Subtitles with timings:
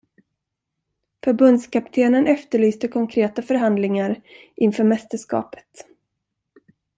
[1.23, 4.21] Förbundskaptenen efterlyste konkreta förhandlingar
[4.55, 5.85] inför mästerskapet.